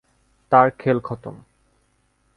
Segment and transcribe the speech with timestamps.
[0.51, 1.35] তার খেল খতম।